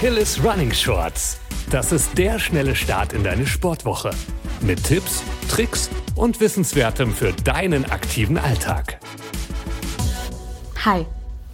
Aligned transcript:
Achilles 0.00 0.42
Running 0.42 0.72
Shorts. 0.72 1.38
Das 1.70 1.92
ist 1.92 2.16
der 2.16 2.38
schnelle 2.38 2.74
Start 2.74 3.12
in 3.12 3.22
deine 3.22 3.46
Sportwoche. 3.46 4.12
Mit 4.62 4.82
Tipps, 4.82 5.22
Tricks 5.50 5.90
und 6.14 6.40
Wissenswertem 6.40 7.12
für 7.12 7.34
deinen 7.44 7.84
aktiven 7.84 8.38
Alltag. 8.38 8.98
Hi, 10.86 11.04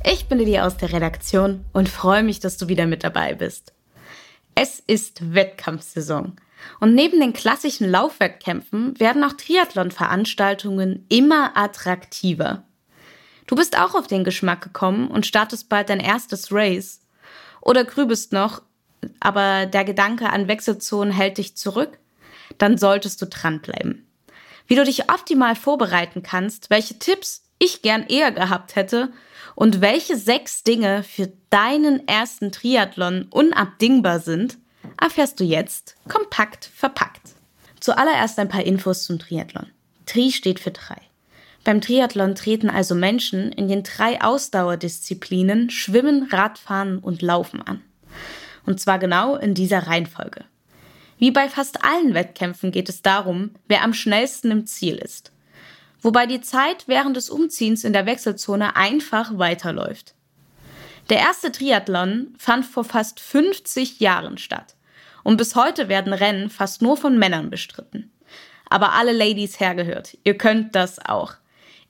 ich 0.04 0.28
bin 0.28 0.38
Lili 0.38 0.60
aus 0.60 0.76
der 0.76 0.92
Redaktion 0.92 1.64
und 1.72 1.88
freue 1.88 2.22
mich, 2.22 2.38
dass 2.38 2.56
du 2.56 2.68
wieder 2.68 2.86
mit 2.86 3.02
dabei 3.02 3.34
bist. 3.34 3.74
Es 4.54 4.78
ist 4.78 5.34
Wettkampfsaison. 5.34 6.36
Und 6.78 6.94
neben 6.94 7.18
den 7.18 7.32
klassischen 7.32 7.90
Laufwettkämpfen 7.90 9.00
werden 9.00 9.24
auch 9.24 9.32
Triathlon-Veranstaltungen 9.32 11.04
immer 11.08 11.56
attraktiver. 11.56 12.62
Du 13.48 13.56
bist 13.56 13.76
auch 13.76 13.96
auf 13.96 14.06
den 14.06 14.22
Geschmack 14.22 14.60
gekommen 14.60 15.08
und 15.08 15.26
startest 15.26 15.68
bald 15.68 15.90
dein 15.90 15.98
erstes 15.98 16.52
Race. 16.52 17.00
Oder 17.66 17.84
grübest 17.84 18.32
noch, 18.32 18.62
aber 19.18 19.66
der 19.66 19.84
Gedanke 19.84 20.30
an 20.30 20.46
Wechselzonen 20.46 21.12
hält 21.12 21.38
dich 21.38 21.56
zurück? 21.56 21.98
Dann 22.58 22.78
solltest 22.78 23.20
du 23.20 23.26
dranbleiben. 23.26 24.06
Wie 24.68 24.76
du 24.76 24.84
dich 24.84 25.10
optimal 25.10 25.56
vorbereiten 25.56 26.22
kannst, 26.22 26.70
welche 26.70 27.00
Tipps 27.00 27.42
ich 27.58 27.82
gern 27.82 28.06
eher 28.06 28.30
gehabt 28.30 28.76
hätte 28.76 29.12
und 29.56 29.80
welche 29.80 30.16
sechs 30.16 30.62
Dinge 30.62 31.02
für 31.02 31.32
deinen 31.50 32.06
ersten 32.06 32.52
Triathlon 32.52 33.26
unabdingbar 33.30 34.20
sind, 34.20 34.58
erfährst 35.00 35.40
du 35.40 35.44
jetzt 35.44 35.96
kompakt 36.08 36.70
verpackt. 36.72 37.34
Zuallererst 37.80 38.38
ein 38.38 38.48
paar 38.48 38.62
Infos 38.62 39.02
zum 39.02 39.18
Triathlon. 39.18 39.66
Tri 40.06 40.30
steht 40.30 40.60
für 40.60 40.70
drei. 40.70 41.00
Beim 41.66 41.80
Triathlon 41.80 42.36
treten 42.36 42.70
also 42.70 42.94
Menschen 42.94 43.50
in 43.50 43.66
den 43.66 43.82
drei 43.82 44.22
Ausdauerdisziplinen 44.22 45.68
Schwimmen, 45.68 46.28
Radfahren 46.30 47.00
und 47.00 47.22
Laufen 47.22 47.60
an. 47.60 47.82
Und 48.66 48.78
zwar 48.78 49.00
genau 49.00 49.34
in 49.34 49.52
dieser 49.52 49.88
Reihenfolge. 49.88 50.44
Wie 51.18 51.32
bei 51.32 51.48
fast 51.48 51.82
allen 51.82 52.14
Wettkämpfen 52.14 52.70
geht 52.70 52.88
es 52.88 53.02
darum, 53.02 53.50
wer 53.66 53.82
am 53.82 53.94
schnellsten 53.94 54.52
im 54.52 54.66
Ziel 54.66 54.94
ist. 54.94 55.32
Wobei 56.00 56.26
die 56.26 56.40
Zeit 56.40 56.84
während 56.86 57.16
des 57.16 57.30
Umziehens 57.30 57.82
in 57.82 57.92
der 57.92 58.06
Wechselzone 58.06 58.76
einfach 58.76 59.36
weiterläuft. 59.36 60.14
Der 61.10 61.18
erste 61.18 61.50
Triathlon 61.50 62.32
fand 62.38 62.64
vor 62.64 62.84
fast 62.84 63.18
50 63.18 63.98
Jahren 63.98 64.38
statt. 64.38 64.76
Und 65.24 65.36
bis 65.36 65.56
heute 65.56 65.88
werden 65.88 66.12
Rennen 66.12 66.48
fast 66.48 66.80
nur 66.80 66.96
von 66.96 67.18
Männern 67.18 67.50
bestritten. 67.50 68.12
Aber 68.70 68.92
alle 68.92 69.12
Ladies 69.12 69.58
hergehört, 69.58 70.16
ihr 70.22 70.38
könnt 70.38 70.76
das 70.76 71.04
auch. 71.04 71.34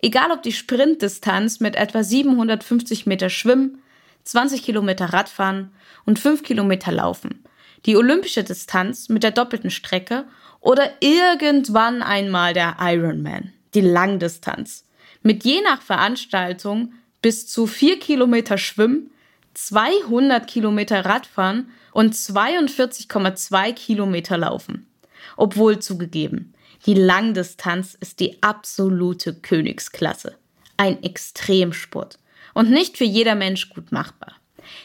Egal 0.07 0.31
ob 0.31 0.45
die 0.45 0.53
Sprintdistanz 0.53 1.59
mit 1.59 1.75
etwa 1.75 2.05
750 2.05 3.07
Meter 3.07 3.29
Schwimmen, 3.29 3.83
20 4.23 4.63
Kilometer 4.63 5.07
Radfahren 5.07 5.73
und 6.05 6.21
5 6.21 6.45
Kilometer 6.45 6.93
Laufen, 6.93 7.43
die 7.87 7.97
olympische 7.97 8.45
Distanz 8.45 9.09
mit 9.09 9.25
der 9.25 9.33
doppelten 9.33 9.69
Strecke 9.69 10.25
oder 10.61 10.93
irgendwann 11.01 12.05
einmal 12.05 12.53
der 12.53 12.77
Ironman, 12.79 13.53
die 13.75 13.81
Langdistanz, 13.81 14.85
mit 15.25 15.45
je 15.45 15.61
nach 15.63 15.83
Veranstaltung 15.83 16.93
bis 17.21 17.49
zu 17.49 17.67
4 17.67 17.99
Kilometer 17.99 18.59
Schwimmen, 18.59 19.11
200 19.55 20.47
Kilometer 20.47 21.05
Radfahren 21.05 21.69
und 21.91 22.15
42,2 22.15 23.73
Kilometer 23.73 24.39
Laufen. 24.39 24.87
Obwohl 25.37 25.81
zugegeben, 25.81 26.55
die 26.85 26.95
Langdistanz 26.95 27.97
ist 27.99 28.21
die 28.21 28.43
absolute 28.43 29.35
Königsklasse. 29.35 30.37
Ein 30.77 31.03
Extremsport. 31.03 32.19
Und 32.55 32.71
nicht 32.71 32.97
für 32.99 33.05
jeder 33.05 33.35
Mensch 33.35 33.71
gut 33.71 33.93
machbar. 33.93 34.37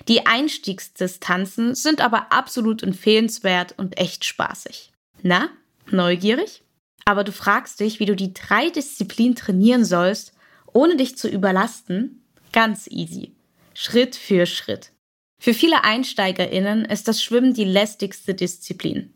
Die 0.07 0.25
Einstiegsdistanzen 0.25 1.75
sind 1.75 2.01
aber 2.01 2.31
absolut 2.31 2.83
empfehlenswert 2.83 3.75
und 3.77 3.97
echt 3.97 4.25
spaßig. 4.25 4.91
Na, 5.21 5.49
neugierig? 5.89 6.63
Aber 7.05 7.23
du 7.23 7.31
fragst 7.31 7.79
dich, 7.79 7.99
wie 7.99 8.05
du 8.05 8.15
die 8.15 8.33
drei 8.33 8.69
Disziplinen 8.69 9.35
trainieren 9.35 9.85
sollst, 9.85 10.33
ohne 10.73 10.95
dich 10.95 11.17
zu 11.17 11.27
überlasten? 11.27 12.23
Ganz 12.51 12.87
easy. 12.87 13.33
Schritt 13.73 14.15
für 14.15 14.45
Schritt. 14.45 14.91
Für 15.39 15.53
viele 15.53 15.83
EinsteigerInnen 15.83 16.85
ist 16.85 17.07
das 17.07 17.23
Schwimmen 17.23 17.53
die 17.53 17.65
lästigste 17.65 18.35
Disziplin. 18.35 19.13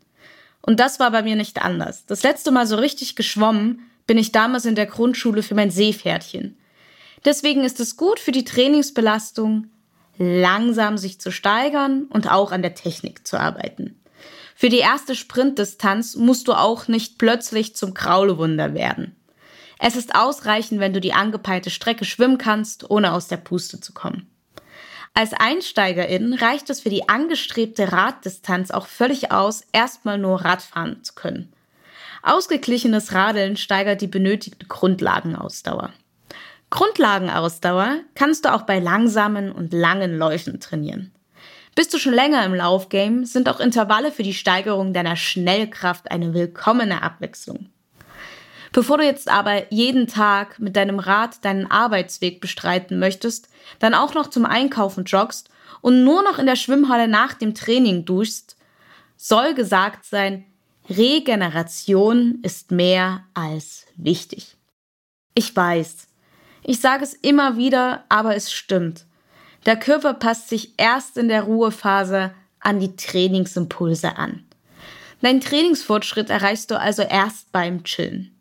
Und 0.62 0.80
das 0.80 0.98
war 0.98 1.10
bei 1.10 1.22
mir 1.22 1.36
nicht 1.36 1.62
anders. 1.62 2.06
Das 2.06 2.22
letzte 2.22 2.50
Mal 2.50 2.66
so 2.66 2.76
richtig 2.76 3.16
geschwommen 3.16 3.82
bin 4.06 4.18
ich 4.18 4.32
damals 4.32 4.64
in 4.64 4.74
der 4.74 4.86
Grundschule 4.86 5.42
für 5.42 5.54
mein 5.54 5.70
Seepferdchen. 5.70 6.56
Deswegen 7.24 7.64
ist 7.64 7.80
es 7.80 7.96
gut 7.96 8.20
für 8.20 8.32
die 8.32 8.44
Trainingsbelastung, 8.44 9.68
langsam 10.18 10.98
sich 10.98 11.20
zu 11.20 11.30
steigern 11.30 12.04
und 12.04 12.30
auch 12.30 12.52
an 12.52 12.62
der 12.62 12.74
Technik 12.74 13.26
zu 13.26 13.38
arbeiten. 13.38 14.00
Für 14.54 14.68
die 14.68 14.78
erste 14.78 15.14
Sprintdistanz 15.14 16.16
musst 16.16 16.48
du 16.48 16.54
auch 16.54 16.88
nicht 16.88 17.18
plötzlich 17.18 17.76
zum 17.76 17.92
Kraulewunder 17.92 18.74
werden. 18.74 19.14
Es 19.78 19.96
ist 19.96 20.14
ausreichend, 20.14 20.80
wenn 20.80 20.94
du 20.94 21.00
die 21.00 21.12
angepeilte 21.12 21.68
Strecke 21.68 22.06
schwimmen 22.06 22.38
kannst, 22.38 22.90
ohne 22.90 23.12
aus 23.12 23.28
der 23.28 23.36
Puste 23.36 23.80
zu 23.80 23.92
kommen. 23.92 24.30
Als 25.18 25.32
Einsteigerin 25.32 26.34
reicht 26.34 26.68
es 26.68 26.82
für 26.82 26.90
die 26.90 27.08
angestrebte 27.08 27.90
Raddistanz 27.90 28.70
auch 28.70 28.86
völlig 28.86 29.32
aus, 29.32 29.62
erstmal 29.72 30.18
nur 30.18 30.44
Radfahren 30.44 31.02
zu 31.04 31.14
können. 31.14 31.54
Ausgeglichenes 32.22 33.14
Radeln 33.14 33.56
steigert 33.56 34.02
die 34.02 34.08
benötigte 34.08 34.66
Grundlagenausdauer. 34.66 35.94
Grundlagenausdauer 36.68 38.00
kannst 38.14 38.44
du 38.44 38.52
auch 38.52 38.62
bei 38.62 38.78
langsamen 38.78 39.52
und 39.52 39.72
langen 39.72 40.18
Läufen 40.18 40.60
trainieren. 40.60 41.12
Bist 41.74 41.94
du 41.94 41.98
schon 41.98 42.12
länger 42.12 42.44
im 42.44 42.52
Laufgame, 42.52 43.24
sind 43.24 43.48
auch 43.48 43.58
Intervalle 43.58 44.12
für 44.12 44.22
die 44.22 44.34
Steigerung 44.34 44.92
deiner 44.92 45.16
Schnellkraft 45.16 46.10
eine 46.10 46.34
willkommene 46.34 47.02
Abwechslung. 47.02 47.70
Bevor 48.72 48.98
du 48.98 49.04
jetzt 49.04 49.28
aber 49.28 49.72
jeden 49.72 50.06
Tag 50.06 50.58
mit 50.58 50.76
deinem 50.76 50.98
Rad 50.98 51.44
deinen 51.44 51.70
Arbeitsweg 51.70 52.40
bestreiten 52.40 52.98
möchtest, 52.98 53.48
dann 53.78 53.94
auch 53.94 54.14
noch 54.14 54.28
zum 54.28 54.44
Einkaufen 54.44 55.04
joggst 55.04 55.50
und 55.80 56.04
nur 56.04 56.22
noch 56.22 56.38
in 56.38 56.46
der 56.46 56.56
Schwimmhalle 56.56 57.08
nach 57.08 57.34
dem 57.34 57.54
Training 57.54 58.04
duschst, 58.04 58.56
soll 59.16 59.54
gesagt 59.54 60.04
sein, 60.04 60.44
Regeneration 60.88 62.38
ist 62.42 62.70
mehr 62.70 63.24
als 63.34 63.86
wichtig. 63.96 64.56
Ich 65.34 65.54
weiß, 65.54 66.08
ich 66.62 66.80
sage 66.80 67.04
es 67.04 67.14
immer 67.14 67.56
wieder, 67.56 68.04
aber 68.08 68.36
es 68.36 68.52
stimmt. 68.52 69.04
Der 69.64 69.76
Körper 69.76 70.14
passt 70.14 70.48
sich 70.48 70.74
erst 70.76 71.16
in 71.16 71.28
der 71.28 71.42
Ruhephase 71.42 72.32
an 72.60 72.78
die 72.78 72.94
Trainingsimpulse 72.94 74.16
an. 74.16 74.44
Dein 75.22 75.40
Trainingsfortschritt 75.40 76.30
erreichst 76.30 76.70
du 76.70 76.78
also 76.78 77.02
erst 77.02 77.50
beim 77.50 77.82
Chillen. 77.84 78.35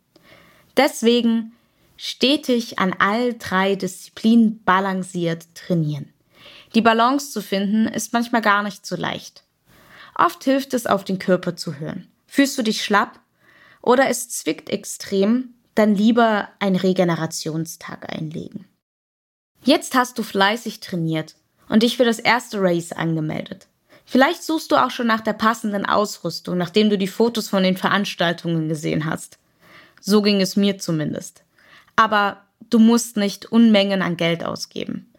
Deswegen 0.77 1.53
stetig 1.97 2.79
an 2.79 2.93
all 2.99 3.33
drei 3.35 3.75
Disziplinen 3.75 4.63
balanciert 4.63 5.47
trainieren. 5.55 6.13
Die 6.73 6.81
Balance 6.81 7.31
zu 7.31 7.41
finden 7.41 7.87
ist 7.87 8.13
manchmal 8.13 8.41
gar 8.41 8.63
nicht 8.63 8.85
so 8.85 8.95
leicht. 8.95 9.43
Oft 10.15 10.43
hilft 10.43 10.73
es, 10.73 10.85
auf 10.85 11.03
den 11.03 11.19
Körper 11.19 11.55
zu 11.55 11.79
hören. 11.79 12.07
Fühlst 12.27 12.57
du 12.57 12.63
dich 12.63 12.83
schlapp 12.83 13.19
oder 13.81 14.09
es 14.09 14.29
zwickt 14.29 14.69
extrem, 14.69 15.53
dann 15.75 15.95
lieber 15.95 16.49
einen 16.59 16.75
Regenerationstag 16.75 18.11
einlegen. 18.13 18.65
Jetzt 19.63 19.95
hast 19.95 20.17
du 20.17 20.23
fleißig 20.23 20.79
trainiert 20.79 21.35
und 21.69 21.83
dich 21.83 21.97
für 21.97 22.05
das 22.05 22.19
erste 22.19 22.61
Race 22.61 22.91
angemeldet. 22.91 23.67
Vielleicht 24.05 24.43
suchst 24.43 24.71
du 24.71 24.75
auch 24.75 24.91
schon 24.91 25.07
nach 25.07 25.21
der 25.21 25.33
passenden 25.33 25.85
Ausrüstung, 25.85 26.57
nachdem 26.57 26.89
du 26.89 26.97
die 26.97 27.07
Fotos 27.07 27.49
von 27.49 27.63
den 27.63 27.75
Veranstaltungen 27.75 28.69
gesehen 28.69 29.05
hast. 29.05 29.39
So 30.07 30.21
ging 30.21 30.39
es 30.39 30.55
mir 30.55 30.77
zumindest. 30.77 31.43
Aber 31.95 32.43
du 32.69 32.77
musst 32.77 33.17
nicht 33.17 33.51
Unmengen 33.51 34.03
an 34.03 34.17
Geld 34.17 34.45
ausgeben. 34.45 35.11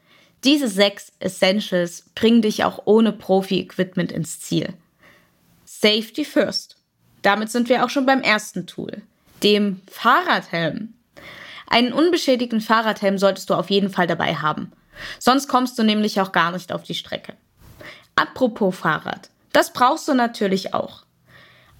Diese 0.44 0.68
sechs 0.68 1.12
Essentials 1.18 2.04
bringen 2.14 2.40
dich 2.40 2.62
auch 2.62 2.82
ohne 2.84 3.12
Profi-Equipment 3.12 4.12
ins 4.12 4.38
Ziel. 4.40 4.72
Safety 5.64 6.24
first. 6.24 6.76
Damit 7.22 7.50
sind 7.50 7.68
wir 7.68 7.84
auch 7.84 7.90
schon 7.90 8.06
beim 8.06 8.20
ersten 8.20 8.68
Tool, 8.68 9.02
dem 9.42 9.80
Fahrradhelm. 9.90 10.94
Einen 11.66 11.92
unbeschädigten 11.92 12.60
Fahrradhelm 12.60 13.18
solltest 13.18 13.50
du 13.50 13.54
auf 13.54 13.70
jeden 13.70 13.90
Fall 13.90 14.06
dabei 14.06 14.36
haben. 14.36 14.70
Sonst 15.18 15.48
kommst 15.48 15.76
du 15.80 15.82
nämlich 15.82 16.20
auch 16.20 16.30
gar 16.30 16.52
nicht 16.52 16.70
auf 16.70 16.84
die 16.84 16.94
Strecke. 16.94 17.34
Apropos 18.14 18.76
Fahrrad. 18.76 19.30
Das 19.52 19.72
brauchst 19.72 20.06
du 20.06 20.14
natürlich 20.14 20.74
auch. 20.74 21.02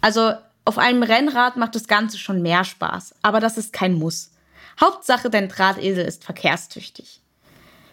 Also 0.01 0.33
auf 0.67 0.79
einem 0.79 1.05
Rennrad 1.05 1.57
macht 1.57 1.75
das 1.77 1.87
Ganze 1.87 2.19
schon 2.19 2.43
mehr 2.43 2.65
Spaß, 2.65 3.15
aber 3.23 3.41
das 3.41 3.57
ist 3.57 3.73
kein 3.73 3.95
Muss. 3.95 4.33
Hauptsache, 4.81 5.31
dein 5.31 5.49
Drahtesel 5.49 6.05
ist 6.05 6.25
verkehrstüchtig. 6.25 7.21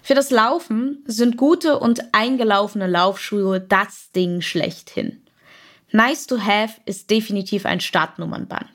Für 0.01 0.15
das 0.15 0.31
Laufen 0.31 1.03
sind 1.05 1.37
gute 1.37 1.79
und 1.79 2.13
eingelaufene 2.13 2.87
Laufschuhe 2.87 3.61
das 3.61 4.11
Ding 4.11 4.41
schlechthin. 4.41 5.21
Nice 5.91 6.25
to 6.25 6.41
have 6.41 6.81
ist 6.85 7.11
definitiv 7.11 7.65
ein 7.67 7.79
Startnummernband. 7.79 8.71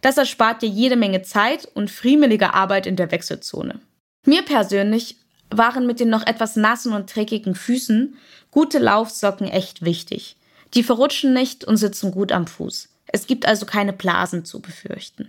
Das 0.00 0.16
erspart 0.16 0.62
dir 0.62 0.68
jede 0.68 0.96
Menge 0.96 1.22
Zeit 1.22 1.68
und 1.74 1.90
friemelige 1.90 2.54
Arbeit 2.54 2.86
in 2.86 2.94
der 2.94 3.10
Wechselzone. 3.10 3.80
Mir 4.24 4.42
persönlich 4.42 5.16
waren 5.50 5.86
mit 5.86 5.98
den 5.98 6.10
noch 6.10 6.26
etwas 6.26 6.54
nassen 6.54 6.92
und 6.92 7.14
dreckigen 7.14 7.56
Füßen 7.56 8.16
gute 8.52 8.78
Laufsocken 8.78 9.48
echt 9.48 9.84
wichtig. 9.84 10.36
Die 10.74 10.84
verrutschen 10.84 11.32
nicht 11.32 11.64
und 11.64 11.76
sitzen 11.76 12.12
gut 12.12 12.30
am 12.30 12.46
Fuß. 12.46 12.88
Es 13.06 13.26
gibt 13.26 13.46
also 13.46 13.66
keine 13.66 13.92
Blasen 13.92 14.44
zu 14.44 14.60
befürchten. 14.60 15.28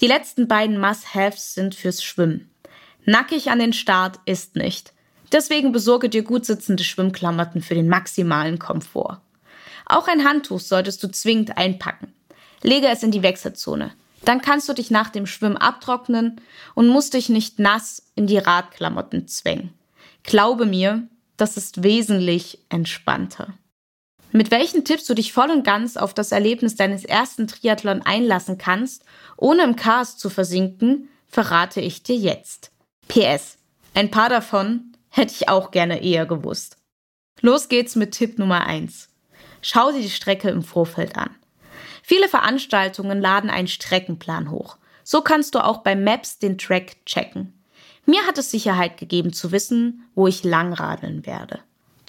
Die 0.00 0.06
letzten 0.06 0.48
beiden 0.48 0.78
Must-Haves 0.80 1.54
sind 1.54 1.74
fürs 1.74 2.02
Schwimmen. 2.02 2.50
Nackig 3.04 3.50
an 3.50 3.58
den 3.58 3.72
Start 3.72 4.18
ist 4.26 4.56
nicht. 4.56 4.92
Deswegen 5.32 5.72
besorge 5.72 6.08
dir 6.08 6.22
gut 6.22 6.46
sitzende 6.46 6.84
Schwimmklamotten 6.84 7.62
für 7.62 7.74
den 7.74 7.88
maximalen 7.88 8.58
Komfort. 8.58 9.20
Auch 9.86 10.08
ein 10.08 10.24
Handtuch 10.24 10.60
solltest 10.60 11.02
du 11.02 11.08
zwingend 11.08 11.56
einpacken. 11.58 12.12
Lege 12.62 12.88
es 12.88 13.02
in 13.02 13.10
die 13.10 13.22
Wechselzone. 13.22 13.92
Dann 14.24 14.40
kannst 14.40 14.68
du 14.68 14.72
dich 14.72 14.90
nach 14.90 15.10
dem 15.10 15.26
Schwimmen 15.26 15.58
abtrocknen 15.58 16.40
und 16.74 16.88
musst 16.88 17.14
dich 17.14 17.28
nicht 17.28 17.58
nass 17.58 18.02
in 18.14 18.26
die 18.26 18.38
Radklamotten 18.38 19.28
zwängen. 19.28 19.74
Glaube 20.22 20.64
mir, 20.64 21.06
das 21.36 21.56
ist 21.56 21.82
wesentlich 21.82 22.60
entspannter. 22.70 23.54
Mit 24.36 24.50
welchen 24.50 24.84
Tipps 24.84 25.06
du 25.06 25.14
dich 25.14 25.32
voll 25.32 25.48
und 25.48 25.62
ganz 25.62 25.96
auf 25.96 26.12
das 26.12 26.32
Erlebnis 26.32 26.74
deines 26.74 27.04
ersten 27.04 27.46
Triathlon 27.46 28.02
einlassen 28.02 28.58
kannst, 28.58 29.04
ohne 29.36 29.62
im 29.62 29.76
Chaos 29.76 30.16
zu 30.16 30.28
versinken, 30.28 31.08
verrate 31.28 31.80
ich 31.80 32.02
dir 32.02 32.16
jetzt. 32.16 32.72
PS. 33.06 33.58
Ein 33.94 34.10
paar 34.10 34.28
davon 34.28 34.96
hätte 35.08 35.32
ich 35.32 35.48
auch 35.48 35.70
gerne 35.70 36.02
eher 36.02 36.26
gewusst. 36.26 36.78
Los 37.42 37.68
geht's 37.68 37.94
mit 37.94 38.10
Tipp 38.10 38.40
Nummer 38.40 38.66
1. 38.66 39.08
Schau 39.62 39.92
dir 39.92 40.02
die 40.02 40.10
Strecke 40.10 40.50
im 40.50 40.64
Vorfeld 40.64 41.16
an. 41.16 41.30
Viele 42.02 42.28
Veranstaltungen 42.28 43.20
laden 43.20 43.50
einen 43.50 43.68
Streckenplan 43.68 44.50
hoch. 44.50 44.78
So 45.04 45.20
kannst 45.20 45.54
du 45.54 45.64
auch 45.64 45.84
bei 45.84 45.94
Maps 45.94 46.40
den 46.40 46.58
Track 46.58 47.06
checken. 47.06 47.52
Mir 48.04 48.26
hat 48.26 48.36
es 48.38 48.50
Sicherheit 48.50 48.96
gegeben 48.96 49.32
zu 49.32 49.52
wissen, 49.52 50.08
wo 50.16 50.26
ich 50.26 50.42
langradeln 50.42 51.24
werde. 51.24 51.60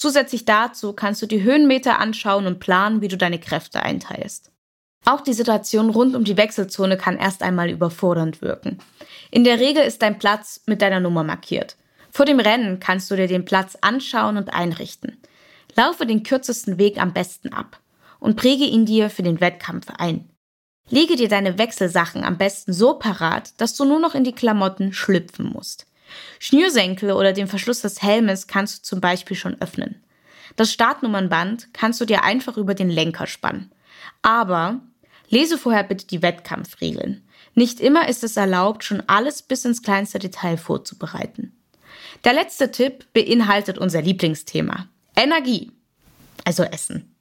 Zusätzlich 0.06 0.46
dazu 0.46 0.94
kannst 0.94 1.24
du 1.24 1.25
die 1.25 1.42
Höhenmeter 1.42 1.98
anschauen 1.98 2.46
und 2.46 2.60
planen, 2.60 3.02
wie 3.02 3.07
du 3.07 3.18
deine 3.18 3.40
Kräfte 3.40 3.81
einteilst. 3.81 4.52
Auch 5.04 5.22
die 5.22 5.34
Situation 5.34 5.90
rund 5.90 6.16
um 6.16 6.24
die 6.24 6.38
Wechselzone 6.38 6.96
kann 6.96 7.18
erst 7.18 7.42
einmal 7.42 7.72
überfordernd 7.72 8.44
wirken. 8.44 8.78
In 9.31 9.44
der 9.44 9.60
Regel 9.60 9.84
ist 9.84 10.04
dein 10.04 10.19
Platz 10.19 10.62
mit 10.68 10.84
deiner 10.84 11.00
Nummer 11.00 11.24
markiert. 11.24 11.75
Vor 12.12 12.28
dem 12.28 12.40
Rennen 12.40 12.80
kannst 12.80 13.10
du 13.10 13.16
dir 13.16 13.25
den 13.25 13.46
Platz 13.46 13.80
anschauen 13.81 14.38
und 14.38 14.54
einrichten. 14.54 15.18
Laufe 15.75 16.06
den 16.06 16.22
kürzesten 16.22 16.78
Weg 16.78 17.01
am 17.01 17.12
besten 17.12 17.51
ab 17.51 17.80
und 18.19 18.36
präge 18.36 18.66
ihn 18.66 18.86
dir 18.86 19.10
für 19.10 19.24
den 19.24 19.42
Wettkampf 19.42 19.88
ein. 19.98 20.30
Lege 20.88 21.16
dir 21.16 21.30
deine 21.30 21.58
Wechselsachen 21.58 22.24
am 22.24 22.38
besten 22.38 22.74
so 22.74 23.00
parat, 23.00 23.60
dass 23.60 23.75
du 23.75 23.86
nur 23.86 24.00
noch 24.00 24.13
in 24.13 24.24
die 24.24 24.36
Klamotten 24.36 24.94
schlüpfen 24.94 25.51
musst. 25.51 25.88
Schnürsenkel 26.40 27.12
oder 27.12 27.34
den 27.34 27.48
Verschluss 27.48 27.81
des 27.81 28.02
Helmes 28.02 28.48
kannst 28.48 28.80
du 28.80 28.84
zum 28.84 29.02
Beispiel 29.02 29.38
schon 29.38 29.60
öffnen. 29.62 30.04
Das 30.56 30.72
Startnummernband 30.72 31.74
kannst 31.74 32.00
du 32.00 32.06
dir 32.06 32.24
einfach 32.24 32.57
über 32.57 32.74
den 32.74 32.90
Lenker 32.90 33.28
spannen. 33.28 33.72
Aber 34.22 34.81
lese 35.30 35.57
vorher 35.57 35.84
bitte 35.84 36.07
die 36.07 36.22
Wettkampfregeln. 36.22 37.28
Nicht 37.54 37.80
immer 37.80 38.07
ist 38.10 38.24
es 38.24 38.38
erlaubt, 38.38 38.84
schon 38.84 39.04
alles 39.07 39.42
bis 39.42 39.66
ins 39.66 39.81
kleinste 39.81 40.19
Detail 40.19 40.57
vorzubereiten. 40.57 41.56
Der 42.24 42.34
letzte 42.34 42.72
Tipp 42.72 43.06
beinhaltet 43.13 43.78
unser 43.78 44.01
Lieblingsthema. 44.01 44.88
Energie. 45.16 45.72
Also 46.44 46.63
Essen. 46.63 47.16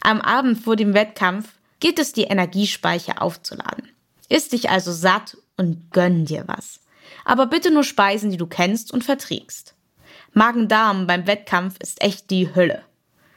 Am 0.00 0.20
Abend 0.20 0.58
vor 0.62 0.76
dem 0.76 0.94
Wettkampf 0.94 1.54
geht 1.80 1.98
es, 1.98 2.12
die 2.12 2.24
Energiespeicher 2.24 3.22
aufzuladen. 3.22 3.88
Iss 4.28 4.48
dich 4.48 4.70
also 4.70 4.92
satt 4.92 5.36
und 5.56 5.90
gönn 5.90 6.24
dir 6.24 6.44
was. 6.46 6.80
Aber 7.28 7.44
bitte 7.44 7.70
nur 7.70 7.84
Speisen, 7.84 8.30
die 8.30 8.38
du 8.38 8.46
kennst 8.46 8.90
und 8.90 9.04
verträgst. 9.04 9.74
Magen-Darm 10.32 11.06
beim 11.06 11.26
Wettkampf 11.26 11.76
ist 11.78 12.00
echt 12.00 12.30
die 12.30 12.54
Hölle. 12.54 12.82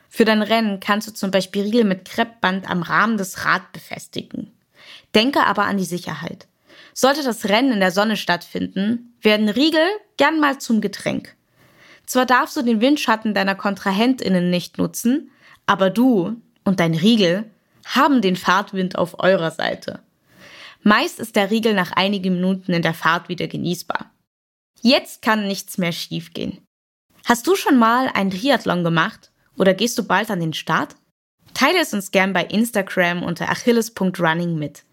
Für 0.07 0.23
dein 0.23 0.41
Rennen 0.41 0.79
kannst 0.79 1.09
du 1.09 1.13
zum 1.13 1.29
Beispiel 1.29 1.63
Riegel 1.63 1.83
mit 1.83 2.05
Kreppband 2.05 2.69
am 2.69 2.83
Rahmen 2.83 3.17
des 3.17 3.43
Rad 3.43 3.73
befestigen. 3.73 4.53
Denke 5.13 5.45
aber 5.45 5.63
an 5.63 5.75
die 5.75 5.83
Sicherheit. 5.83 6.47
Sollte 6.93 7.21
das 7.21 7.49
Rennen 7.49 7.73
in 7.73 7.79
der 7.81 7.91
Sonne 7.91 8.15
stattfinden, 8.15 9.13
werden 9.21 9.49
Riegel 9.49 9.85
gern 10.15 10.39
mal 10.39 10.57
zum 10.57 10.79
Getränk. 10.79 11.35
Zwar 12.05 12.25
darfst 12.25 12.55
du 12.55 12.61
den 12.61 12.79
Windschatten 12.79 13.33
deiner 13.33 13.55
KontrahentInnen 13.55 14.49
nicht 14.49 14.77
nutzen, 14.77 15.31
aber 15.65 15.89
du 15.89 16.37
und 16.63 16.79
dein 16.79 16.95
Riegel 16.95 17.43
haben 17.83 18.21
den 18.21 18.37
Fahrtwind 18.37 18.97
auf 18.97 19.19
eurer 19.19 19.51
Seite. 19.51 19.99
Meist 20.83 21.19
ist 21.19 21.35
der 21.35 21.51
Riegel 21.51 21.73
nach 21.73 21.91
einigen 21.91 22.35
Minuten 22.35 22.73
in 22.73 22.81
der 22.81 22.93
Fahrt 22.93 23.29
wieder 23.29 23.47
genießbar. 23.47 24.11
Jetzt 24.81 25.21
kann 25.21 25.47
nichts 25.47 25.77
mehr 25.77 25.91
schiefgehen. 25.91 26.65
Hast 27.25 27.45
du 27.45 27.55
schon 27.55 27.77
mal 27.77 28.07
einen 28.07 28.31
Triathlon 28.31 28.83
gemacht 28.83 29.31
oder 29.57 29.73
gehst 29.73 29.97
du 29.97 30.03
bald 30.03 30.31
an 30.31 30.39
den 30.39 30.53
Start? 30.53 30.95
Teile 31.53 31.79
es 31.79 31.93
uns 31.93 32.11
gern 32.11 32.33
bei 32.33 32.45
Instagram 32.45 33.21
unter 33.23 33.49
achilles.running 33.49 34.57
mit. 34.57 34.83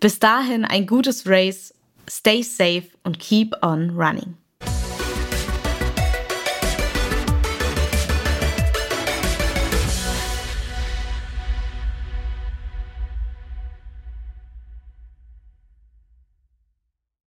Bis 0.00 0.18
dahin 0.18 0.64
ein 0.64 0.86
gutes 0.86 1.26
Race, 1.26 1.74
stay 2.08 2.42
safe 2.42 2.88
und 3.02 3.18
keep 3.18 3.54
on 3.62 3.90
running. 3.90 4.36